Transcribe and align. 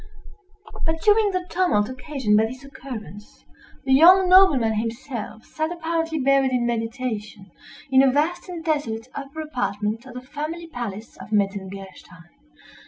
But 0.83 0.99
during 1.03 1.29
the 1.29 1.45
tumult 1.47 1.87
occasioned 1.87 2.35
by 2.35 2.45
this 2.47 2.63
occurrence, 2.65 3.45
the 3.85 3.93
young 3.93 4.27
nobleman 4.27 4.73
himself 4.73 5.45
sat 5.45 5.71
apparently 5.71 6.17
buried 6.17 6.49
in 6.51 6.65
meditation, 6.65 7.51
in 7.91 8.01
a 8.01 8.09
vast 8.11 8.49
and 8.49 8.65
desolate 8.65 9.09
upper 9.13 9.41
apartment 9.41 10.07
of 10.07 10.15
the 10.15 10.21
family 10.21 10.65
palace 10.65 11.17
of 11.17 11.31
Metzengerstein. 11.31 12.29